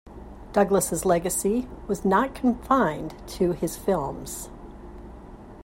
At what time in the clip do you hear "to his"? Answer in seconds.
3.37-3.77